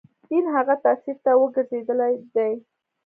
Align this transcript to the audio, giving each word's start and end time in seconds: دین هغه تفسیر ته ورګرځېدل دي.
دین 0.29 0.45
هغه 0.55 0.75
تفسیر 0.83 1.17
ته 1.25 1.31
ورګرځېدل 1.37 2.01
دي. 2.35 2.51